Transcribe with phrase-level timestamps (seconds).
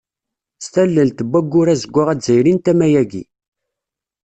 [0.59, 3.23] S tallelt n Waggur azeggaɣ azzayri n tama-agi.